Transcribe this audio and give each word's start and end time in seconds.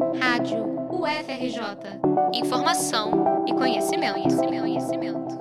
Rádio 0.00 0.64
UFRJ. 0.90 2.00
Informação 2.32 3.44
e 3.46 3.52
conhecimento, 3.52 4.14
conhecimento, 4.14 4.60
conhecimento. 4.62 5.38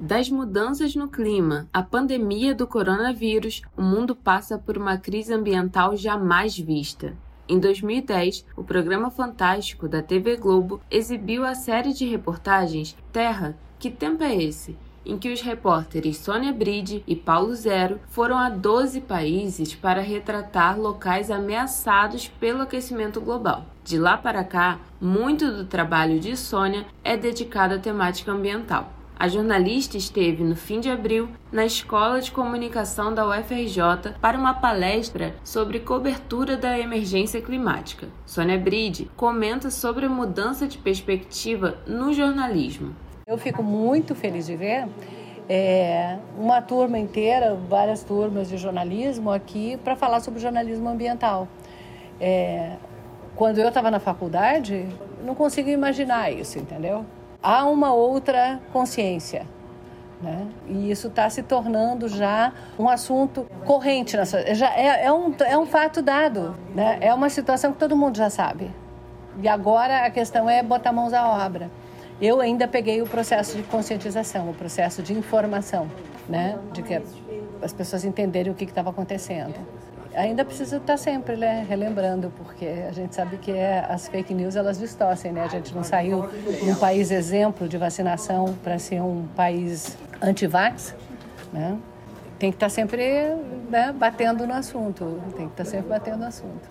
Das 0.00 0.30
mudanças 0.30 0.94
no 0.94 1.08
clima 1.08 1.68
à 1.72 1.82
pandemia 1.82 2.54
do 2.54 2.64
coronavírus, 2.64 3.62
o 3.76 3.82
mundo 3.82 4.14
passa 4.14 4.56
por 4.56 4.78
uma 4.78 4.96
crise 4.98 5.34
ambiental 5.34 5.96
jamais 5.96 6.56
vista. 6.56 7.16
Em 7.48 7.58
2010, 7.58 8.46
o 8.56 8.62
programa 8.62 9.10
Fantástico 9.10 9.88
da 9.88 10.00
TV 10.00 10.36
Globo 10.36 10.80
exibiu 10.88 11.44
a 11.44 11.56
série 11.56 11.92
de 11.92 12.06
reportagens 12.06 12.96
Terra, 13.12 13.58
que 13.80 13.90
tempo 13.90 14.22
é 14.22 14.36
esse? 14.36 14.76
Em 15.06 15.16
que 15.16 15.32
os 15.32 15.40
repórteres 15.40 16.18
Sônia 16.18 16.52
Bride 16.52 17.02
e 17.06 17.14
Paulo 17.14 17.54
Zero 17.54 18.00
foram 18.08 18.36
a 18.36 18.50
12 18.50 19.00
países 19.02 19.74
para 19.74 20.02
retratar 20.02 20.78
locais 20.78 21.30
ameaçados 21.30 22.28
pelo 22.28 22.62
aquecimento 22.62 23.20
global. 23.20 23.64
De 23.84 23.98
lá 23.98 24.16
para 24.16 24.42
cá, 24.42 24.80
muito 25.00 25.50
do 25.50 25.64
trabalho 25.64 26.18
de 26.18 26.36
Sônia 26.36 26.84
é 27.04 27.16
dedicado 27.16 27.74
à 27.74 27.78
temática 27.78 28.32
ambiental. 28.32 28.92
A 29.18 29.28
jornalista 29.28 29.96
esteve 29.96 30.44
no 30.44 30.54
fim 30.54 30.78
de 30.78 30.90
abril 30.90 31.30
na 31.50 31.64
Escola 31.64 32.20
de 32.20 32.30
Comunicação 32.30 33.14
da 33.14 33.26
UFRJ 33.26 34.12
para 34.20 34.36
uma 34.36 34.52
palestra 34.52 35.34
sobre 35.42 35.80
cobertura 35.80 36.54
da 36.54 36.78
emergência 36.78 37.40
climática. 37.40 38.08
Sônia 38.26 38.58
Bride 38.58 39.10
comenta 39.16 39.70
sobre 39.70 40.04
a 40.04 40.10
mudança 40.10 40.68
de 40.68 40.76
perspectiva 40.76 41.78
no 41.86 42.12
jornalismo. 42.12 42.94
Eu 43.26 43.36
fico 43.36 43.60
muito 43.60 44.14
feliz 44.14 44.46
de 44.46 44.54
ver 44.54 44.88
é, 45.48 46.16
uma 46.38 46.62
turma 46.62 46.96
inteira, 46.96 47.54
várias 47.54 48.04
turmas 48.04 48.48
de 48.48 48.56
jornalismo 48.56 49.32
aqui 49.32 49.76
para 49.78 49.96
falar 49.96 50.20
sobre 50.20 50.38
jornalismo 50.38 50.88
ambiental. 50.88 51.48
É, 52.20 52.76
quando 53.34 53.58
eu 53.58 53.66
estava 53.66 53.90
na 53.90 53.98
faculdade, 53.98 54.86
não 55.24 55.34
consigo 55.34 55.68
imaginar 55.68 56.30
isso, 56.30 56.56
entendeu? 56.58 57.04
há 57.42 57.64
uma 57.64 57.92
outra 57.92 58.60
consciência. 58.72 59.46
Né? 60.20 60.46
E 60.66 60.90
isso 60.90 61.08
está 61.08 61.28
se 61.28 61.42
tornando 61.42 62.08
já 62.08 62.52
um 62.78 62.88
assunto 62.88 63.46
corrente. 63.64 64.16
Nessa, 64.16 64.54
já 64.54 64.72
é, 64.74 65.04
é, 65.04 65.12
um, 65.12 65.34
é 65.44 65.58
um 65.58 65.66
fato 65.66 66.00
dado, 66.00 66.56
né? 66.74 66.98
é 67.00 67.12
uma 67.12 67.28
situação 67.28 67.72
que 67.72 67.78
todo 67.78 67.96
mundo 67.96 68.16
já 68.16 68.30
sabe. 68.30 68.70
E 69.40 69.46
agora 69.46 70.06
a 70.06 70.10
questão 70.10 70.48
é 70.48 70.62
botar 70.62 70.92
mãos 70.92 71.12
à 71.12 71.44
obra. 71.44 71.70
Eu 72.20 72.40
ainda 72.40 72.66
peguei 72.66 73.02
o 73.02 73.06
processo 73.06 73.56
de 73.56 73.62
conscientização, 73.64 74.50
o 74.50 74.54
processo 74.54 75.02
de 75.02 75.12
informação, 75.12 75.90
né? 76.28 76.58
de 76.72 76.82
que 76.82 77.00
as 77.62 77.72
pessoas 77.72 78.04
entenderem 78.04 78.52
o 78.52 78.54
que 78.54 78.64
estava 78.64 78.90
acontecendo 78.90 79.54
ainda 80.16 80.44
precisa 80.44 80.78
estar 80.78 80.96
sempre 80.96 81.36
né, 81.36 81.64
relembrando, 81.68 82.32
porque 82.36 82.64
a 82.64 82.92
gente 82.92 83.14
sabe 83.14 83.36
que 83.36 83.52
é, 83.52 83.84
as 83.88 84.08
fake 84.08 84.32
news 84.32 84.56
elas 84.56 84.78
distorcem, 84.78 85.30
né? 85.30 85.42
A 85.42 85.48
gente 85.48 85.74
não 85.74 85.84
saiu 85.84 86.28
um 86.62 86.74
país 86.74 87.10
exemplo 87.10 87.68
de 87.68 87.76
vacinação 87.76 88.56
para 88.64 88.78
ser 88.78 89.00
um 89.00 89.26
país 89.36 89.96
anti-vax, 90.20 90.94
né? 91.52 91.76
Tem 92.38 92.50
que 92.50 92.56
estar 92.56 92.68
sempre 92.68 93.34
né, 93.70 93.94
batendo 93.96 94.46
no 94.46 94.54
assunto, 94.54 95.20
tem 95.36 95.46
que 95.46 95.52
estar 95.52 95.64
sempre 95.64 95.88
batendo 95.88 96.18
no 96.18 96.26
assunto. 96.26 96.68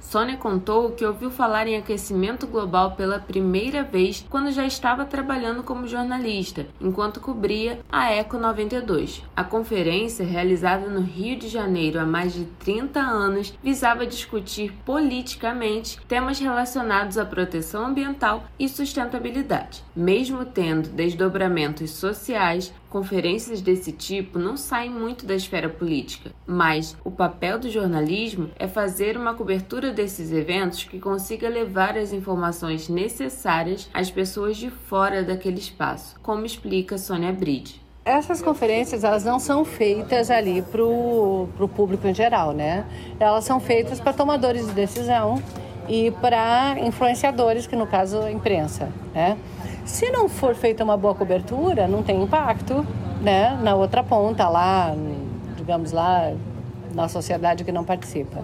Sônia 0.00 0.36
contou 0.36 0.90
que 0.90 1.04
ouviu 1.04 1.30
falar 1.30 1.66
em 1.66 1.76
aquecimento 1.76 2.46
global 2.46 2.92
pela 2.92 3.18
primeira 3.18 3.82
vez 3.82 4.26
quando 4.28 4.50
já 4.50 4.66
estava 4.66 5.04
trabalhando 5.04 5.62
como 5.62 5.86
jornalista, 5.86 6.66
enquanto 6.80 7.20
cobria 7.20 7.80
a 7.90 8.10
Eco 8.10 8.38
92. 8.38 9.22
A 9.36 9.44
conferência, 9.44 10.24
realizada 10.24 10.88
no 10.88 11.00
Rio 11.00 11.38
de 11.38 11.48
Janeiro 11.48 12.00
há 12.00 12.04
mais 12.04 12.32
de 12.32 12.44
30 12.44 12.98
anos, 12.98 13.54
visava 13.62 14.06
discutir 14.06 14.72
politicamente 14.84 16.00
temas 16.08 16.38
relacionados 16.38 17.18
à 17.18 17.24
proteção 17.24 17.86
ambiental 17.86 18.44
e 18.58 18.68
sustentabilidade. 18.68 19.84
Mesmo 19.94 20.44
tendo 20.44 20.88
desdobramentos 20.88 21.90
sociais, 21.90 22.72
Conferências 22.90 23.60
desse 23.60 23.92
tipo 23.92 24.36
não 24.36 24.56
saem 24.56 24.90
muito 24.90 25.24
da 25.24 25.36
esfera 25.36 25.68
política, 25.68 26.32
mas 26.44 26.96
o 27.04 27.10
papel 27.10 27.56
do 27.56 27.70
jornalismo 27.70 28.50
é 28.58 28.66
fazer 28.66 29.16
uma 29.16 29.32
cobertura 29.32 29.89
desses 29.92 30.32
eventos 30.32 30.84
que 30.84 30.98
consiga 30.98 31.48
levar 31.48 31.96
as 31.96 32.12
informações 32.12 32.88
necessárias 32.88 33.88
às 33.92 34.10
pessoas 34.10 34.56
de 34.56 34.70
fora 34.70 35.22
daquele 35.22 35.58
espaço, 35.58 36.18
como 36.22 36.44
explica 36.44 36.98
Sônia 36.98 37.32
Bride. 37.32 37.80
Essas 38.04 38.40
conferências 38.40 39.04
elas 39.04 39.24
não 39.24 39.38
são 39.38 39.64
feitas 39.64 40.30
ali 40.30 40.62
para 40.62 40.82
o 40.82 41.70
público 41.74 42.06
em 42.06 42.14
geral, 42.14 42.52
né? 42.52 42.84
Elas 43.18 43.44
são 43.44 43.60
feitas 43.60 44.00
para 44.00 44.12
tomadores 44.12 44.66
de 44.66 44.72
decisão 44.72 45.42
e 45.88 46.10
para 46.12 46.76
influenciadores, 46.80 47.66
que 47.66 47.76
no 47.76 47.86
caso 47.86 48.20
a 48.20 48.32
imprensa, 48.32 48.88
né? 49.14 49.36
Se 49.84 50.10
não 50.10 50.28
for 50.28 50.54
feita 50.54 50.84
uma 50.84 50.96
boa 50.96 51.14
cobertura, 51.14 51.86
não 51.88 52.02
tem 52.02 52.22
impacto 52.22 52.86
né, 53.20 53.58
na 53.62 53.74
outra 53.74 54.02
ponta, 54.02 54.48
lá, 54.48 54.94
digamos 55.56 55.92
lá, 55.92 56.32
na 56.94 57.08
sociedade 57.08 57.64
que 57.64 57.72
não 57.72 57.84
participa. 57.84 58.42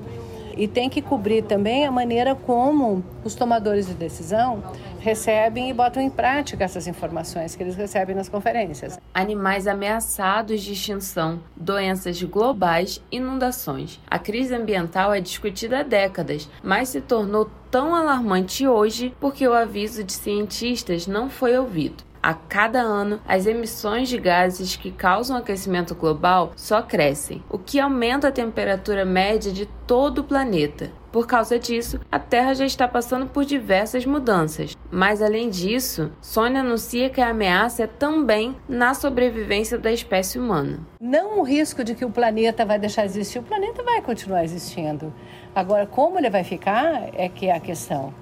E 0.56 0.66
tem 0.66 0.88
que 0.88 1.02
cobrir 1.02 1.42
também 1.42 1.84
a 1.84 1.90
maneira 1.90 2.34
como 2.34 3.04
os 3.22 3.34
tomadores 3.34 3.86
de 3.86 3.94
decisão 3.94 4.62
recebem 4.98 5.68
e 5.70 5.72
botam 5.72 6.02
em 6.02 6.10
prática 6.10 6.64
essas 6.64 6.86
informações 6.86 7.54
que 7.54 7.62
eles 7.62 7.76
recebem 7.76 8.16
nas 8.16 8.28
conferências. 8.28 8.98
Animais 9.12 9.66
ameaçados 9.66 10.62
de 10.62 10.72
extinção, 10.72 11.40
doenças 11.54 12.20
globais, 12.22 13.00
inundações. 13.12 14.00
A 14.10 14.18
crise 14.18 14.54
ambiental 14.54 15.12
é 15.12 15.20
discutida 15.20 15.80
há 15.80 15.82
décadas, 15.82 16.48
mas 16.62 16.88
se 16.88 17.00
tornou 17.00 17.50
tão 17.70 17.94
alarmante 17.94 18.66
hoje 18.66 19.14
porque 19.20 19.46
o 19.46 19.52
aviso 19.52 20.02
de 20.02 20.12
cientistas 20.12 21.06
não 21.06 21.28
foi 21.28 21.56
ouvido. 21.56 22.02
A 22.26 22.34
cada 22.34 22.80
ano, 22.80 23.20
as 23.24 23.46
emissões 23.46 24.08
de 24.08 24.18
gases 24.18 24.74
que 24.74 24.90
causam 24.90 25.36
aquecimento 25.36 25.94
global 25.94 26.50
só 26.56 26.82
crescem, 26.82 27.40
o 27.48 27.56
que 27.56 27.78
aumenta 27.78 28.26
a 28.26 28.32
temperatura 28.32 29.04
média 29.04 29.52
de 29.52 29.64
todo 29.86 30.18
o 30.18 30.24
planeta. 30.24 30.90
Por 31.12 31.28
causa 31.28 31.56
disso, 31.56 32.00
a 32.10 32.18
Terra 32.18 32.52
já 32.52 32.66
está 32.66 32.88
passando 32.88 33.28
por 33.28 33.44
diversas 33.44 34.04
mudanças. 34.04 34.76
Mas 34.90 35.22
além 35.22 35.48
disso, 35.48 36.10
Sônia 36.20 36.62
anuncia 36.62 37.08
que 37.08 37.20
a 37.20 37.28
ameaça 37.28 37.84
é 37.84 37.86
também 37.86 38.56
na 38.68 38.92
sobrevivência 38.92 39.78
da 39.78 39.92
espécie 39.92 40.36
humana. 40.36 40.80
Não 41.00 41.38
o 41.38 41.44
risco 41.44 41.84
de 41.84 41.94
que 41.94 42.04
o 42.04 42.10
planeta 42.10 42.64
vai 42.64 42.80
deixar 42.80 43.02
de 43.02 43.10
existir, 43.10 43.38
o 43.38 43.44
planeta 43.44 43.84
vai 43.84 44.02
continuar 44.02 44.42
existindo. 44.42 45.14
Agora, 45.54 45.86
como 45.86 46.18
ele 46.18 46.28
vai 46.28 46.42
ficar 46.42 47.08
é 47.14 47.28
que 47.28 47.46
é 47.46 47.54
a 47.54 47.60
questão. 47.60 48.12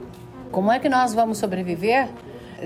Como 0.52 0.70
é 0.70 0.78
que 0.78 0.90
nós 0.90 1.14
vamos 1.14 1.38
sobreviver 1.38 2.06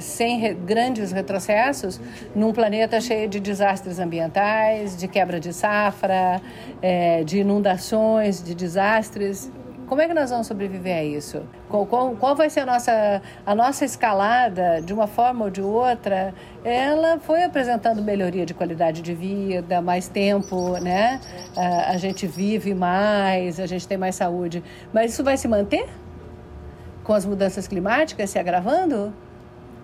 sem 0.00 0.38
re 0.38 0.54
grandes 0.54 1.12
retrocessos 1.12 2.00
num 2.34 2.52
planeta 2.52 3.00
cheio 3.00 3.28
de 3.28 3.40
desastres 3.40 3.98
ambientais, 3.98 4.96
de 4.96 5.08
quebra 5.08 5.40
de 5.40 5.52
safra, 5.52 6.40
é, 6.82 7.24
de 7.24 7.38
inundações, 7.38 8.42
de 8.42 8.54
desastres. 8.54 9.50
Como 9.88 10.02
é 10.02 10.06
que 10.06 10.12
nós 10.12 10.28
vamos 10.28 10.46
sobreviver 10.46 10.98
a 10.98 11.02
isso? 11.02 11.42
Qual, 11.66 11.86
qual, 11.86 12.14
qual, 12.14 12.36
vai 12.36 12.50
ser 12.50 12.60
a 12.60 12.66
nossa, 12.66 13.22
a 13.46 13.54
nossa 13.54 13.86
escalada, 13.86 14.82
de 14.82 14.92
uma 14.92 15.06
forma 15.06 15.46
ou 15.46 15.50
de 15.50 15.62
outra? 15.62 16.34
Ela 16.62 17.18
foi 17.18 17.42
apresentando 17.42 18.02
melhoria 18.02 18.44
de 18.44 18.52
qualidade 18.52 19.00
de 19.00 19.14
vida, 19.14 19.80
mais 19.80 20.06
tempo, 20.06 20.72
né? 20.78 21.18
A, 21.56 21.92
a 21.92 21.96
gente 21.96 22.26
vive 22.26 22.74
mais, 22.74 23.58
a 23.58 23.64
gente 23.64 23.88
tem 23.88 23.96
mais 23.96 24.14
saúde. 24.14 24.62
Mas 24.92 25.12
isso 25.14 25.24
vai 25.24 25.38
se 25.38 25.48
manter? 25.48 25.88
Com 27.02 27.14
as 27.14 27.24
mudanças 27.24 27.66
climáticas 27.66 28.28
se 28.28 28.38
agravando? 28.38 29.14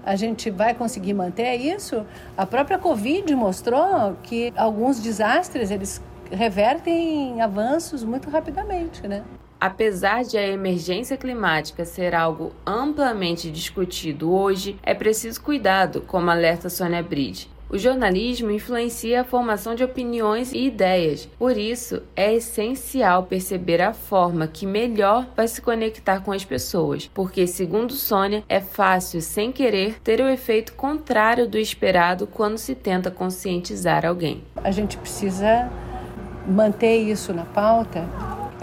A 0.05 0.17
gente 0.17 0.51
vai 0.51 0.75
conseguir 0.75 1.15
manter 1.15 1.55
isso? 1.57 2.05
A 2.37 2.45
própria 2.45 2.79
Covid 2.79 3.35
mostrou 3.35 4.17
que 4.23 4.53
alguns 4.57 5.01
desastres 5.01 5.71
eles 5.71 6.03
revertem 6.31 7.37
em 7.37 7.41
avanços 7.41 8.03
muito 8.05 8.29
rapidamente, 8.31 9.07
né? 9.07 9.25
Apesar 9.61 10.25
de 10.25 10.37
a 10.37 10.47
emergência 10.47 11.17
climática 11.17 11.85
ser 11.85 12.15
algo 12.15 12.53
amplamente 12.67 13.51
discutido 13.51 14.31
hoje, 14.31 14.79
é 14.83 14.93
preciso 14.95 15.41
cuidado, 15.41 16.03
como 16.03 16.31
alerta 16.31 16.69
Sônia 16.69 17.03
Bride. 17.03 17.54
O 17.75 17.79
jornalismo 17.79 18.53
influencia 18.53 19.23
a 19.23 19.25
formação 19.25 19.75
de 19.75 19.83
opiniões 19.83 20.53
e 20.53 20.65
ideias. 20.65 21.29
Por 21.37 21.57
isso, 21.57 22.01
é 22.15 22.33
essencial 22.33 23.25
perceber 23.25 23.83
a 23.83 23.93
forma 23.93 24.47
que 24.47 24.65
melhor 24.65 25.27
vai 25.37 25.49
se 25.49 25.61
conectar 25.61 26.21
com 26.21 26.31
as 26.31 26.45
pessoas, 26.45 27.11
porque, 27.13 27.49
segundo 27.49 27.93
Sônia, 27.93 28.45
é 28.49 28.61
fácil, 28.61 29.21
sem 29.21 29.51
querer, 29.51 30.01
ter 30.05 30.21
o 30.21 30.29
efeito 30.29 30.75
contrário 30.75 31.49
do 31.49 31.59
esperado 31.59 32.29
quando 32.29 32.59
se 32.59 32.77
tenta 32.77 33.11
conscientizar 33.11 34.07
alguém. 34.07 34.45
A 34.63 34.71
gente 34.71 34.97
precisa 34.97 35.69
manter 36.47 36.99
isso 36.99 37.33
na 37.33 37.45
pauta. 37.45 38.09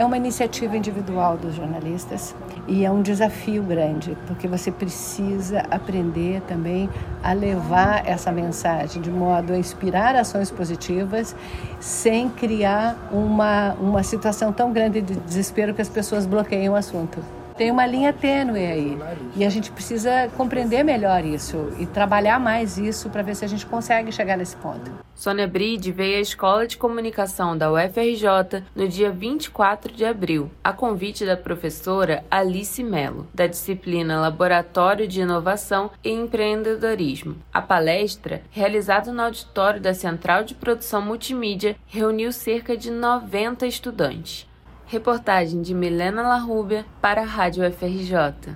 É 0.02 0.04
uma 0.04 0.18
iniciativa 0.18 0.76
individual 0.76 1.38
dos 1.38 1.54
jornalistas 1.54 2.34
e 2.68 2.84
é 2.84 2.90
um 2.90 3.04
desafio 3.04 3.62
grande, 3.62 4.18
porque 4.26 4.48
você 4.48 4.72
precisa 4.72 5.60
aprender 5.70 6.42
também 6.48 6.90
a 7.22 7.34
levar 7.34 8.10
essa 8.10 8.32
mensagem 8.32 9.00
de 9.00 9.12
modo 9.12 9.54
a 9.54 9.58
inspirar 9.60 10.16
ações 10.16 10.50
positivas, 10.50 11.36
sem 11.80 12.30
criar 12.30 12.98
uma, 13.12 13.74
uma 13.74 14.02
situação 14.02 14.52
tão 14.52 14.74
grande 14.74 15.02
de 15.02 15.18
desespero 15.18 15.72
que 15.72 15.84
as 15.84 15.90
pessoas 15.90 16.26
bloqueiam 16.26 16.74
o 16.74 16.76
assunto. 16.76 17.24
Tem 17.58 17.72
uma 17.72 17.86
linha 17.86 18.14
tênue 18.14 18.66
aí. 18.66 18.98
E 19.36 19.46
a 19.46 19.50
gente 19.50 19.72
precisa 19.72 20.30
compreender 20.36 20.84
melhor 20.84 21.24
isso 21.24 21.72
e 21.80 21.86
trabalhar 21.86 22.40
mais 22.40 22.78
isso 22.78 23.10
para 23.10 23.22
ver 23.22 23.36
se 23.36 23.46
a 23.46 23.48
gente 23.48 23.66
consegue 23.66 24.12
chegar 24.12 24.38
nesse 24.38 24.56
ponto. 24.56 24.92
Sônia 25.14 25.48
Bride 25.48 25.92
veio 25.92 26.18
à 26.18 26.22
Escola 26.22 26.66
de 26.66 26.78
Comunicação 26.78 27.56
da 27.56 27.72
UFRJ 27.72 28.64
no 28.76 28.88
dia 28.88 29.12
24 29.12 29.94
de 29.94 30.04
abril, 30.04 30.50
a 30.64 30.74
convite 30.74 31.26
da 31.26 31.38
professora 31.38 32.24
Alice 32.32 32.84
Mello, 32.84 33.28
da 33.32 33.46
disciplina 33.46 34.20
Laboratório 34.20 35.08
de 35.08 35.22
Inovação 35.22 35.92
e 36.04 36.10
Empreendedorismo. 36.10 37.36
A 37.54 37.62
palestra, 37.62 38.42
realizada 38.50 39.12
no 39.12 39.22
auditório 39.22 39.80
da 39.80 39.94
Central 39.94 40.44
de 40.44 40.56
Produção 40.56 41.02
Multimídia, 41.02 41.76
reuniu 41.86 42.32
cerca 42.32 42.76
de 42.76 42.90
90 42.90 43.68
estudantes. 43.68 44.50
Reportagem 44.92 45.62
de 45.62 45.74
Milena 45.74 46.22
Larrubia 46.22 46.86
para 47.02 47.22
a 47.22 47.26
Rádio 47.26 47.64
FRJ. 47.64 48.54